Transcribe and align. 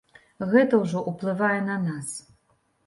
Гэта 0.53 0.79
ўжо 0.85 1.03
ўплывае 1.11 1.59
на 1.71 1.79
нас. 1.87 2.19